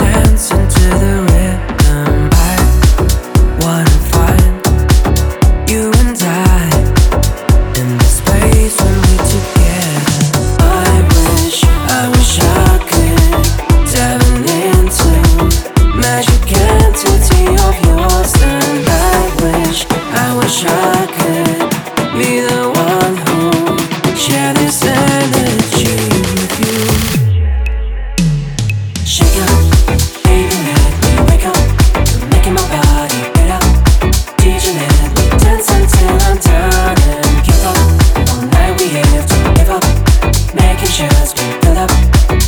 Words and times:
dance 0.00 0.50
into 0.50 0.88
the 0.98 1.19
up. 41.76 41.90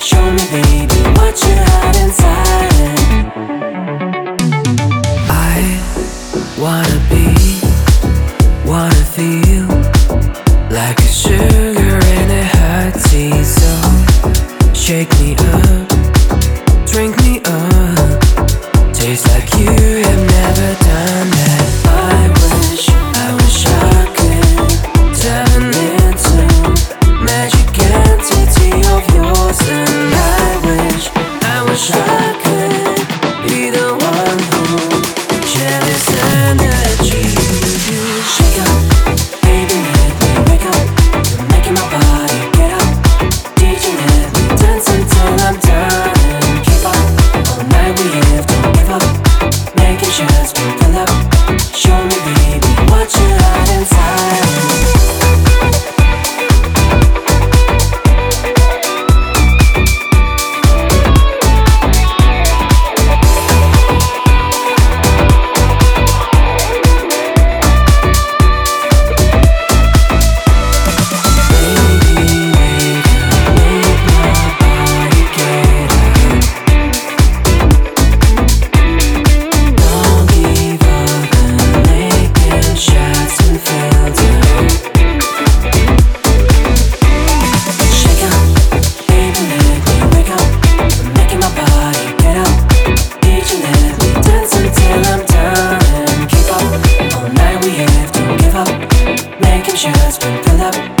Show 0.00 0.24
me, 0.30 0.44
baby, 0.50 1.00
what 1.16 1.34
you 1.42 1.54
hide 1.68 1.96
inside. 1.96 3.26
I 5.28 5.80
wanna 6.58 7.00
be, 7.10 7.26
wanna 8.68 9.04
feel 9.16 9.66
like 10.70 10.98
sugar 11.00 11.98
in 12.18 12.30
a 12.30 12.44
hot 12.56 12.92
tea. 13.08 13.42
So 13.44 13.70
shake 14.74 15.12
me 15.20 15.36
up, 15.54 15.88
drink 16.86 17.16
me 17.22 17.40
up. 17.44 17.76
Like 19.32 19.50
you 19.54 19.70
have 19.70 20.24
never 20.36 20.74
done 20.84 21.30
that. 21.30 21.66
I 21.86 22.28
wish, 22.36 22.90
I 22.90 23.34
wish 23.34 23.66
I 23.66 23.70
could. 24.16 25.65
energy. 36.46 37.55
She's 99.76 100.16
been 100.18 100.42
pull 100.42 100.60
up. 100.62 100.95